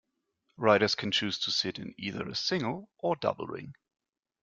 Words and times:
Riders 0.57 0.95
can 0.95 1.11
choose 1.11 1.37
to 1.37 1.51
sit 1.51 1.77
in 1.77 1.93
either 1.95 2.27
a 2.27 2.33
single 2.33 2.89
or 2.97 3.15
double 3.15 3.45
ring. 3.45 3.75